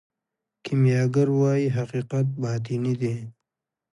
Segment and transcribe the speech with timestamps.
[0.63, 3.15] کیمیاګر وايي حقیقت باطني دی.